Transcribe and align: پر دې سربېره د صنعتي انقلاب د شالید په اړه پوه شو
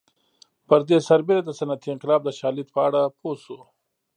پر 0.67 0.79
دې 0.87 0.97
سربېره 1.07 1.41
د 1.45 1.49
صنعتي 1.59 1.87
انقلاب 1.91 2.21
د 2.25 2.29
شالید 2.39 2.67
په 2.75 2.79
اړه 2.87 3.01
پوه 3.19 3.35
شو 3.43 3.59